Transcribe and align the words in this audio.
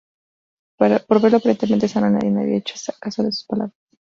Por 0.79 1.21
verlo 1.21 1.37
aparentemente 1.37 1.87
sano, 1.87 2.09
nadie 2.09 2.31
había 2.35 2.57
hecho 2.57 2.73
caso 2.99 3.21
de 3.21 3.31
sus 3.31 3.45
palabras. 3.45 3.75